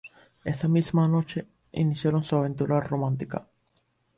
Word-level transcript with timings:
Esa 0.43 0.67
misma 0.67 1.07
noche 1.07 1.45
iniciaron 1.73 2.23
su 2.23 2.35
aventura 2.35 2.79
romántica. 2.79 3.45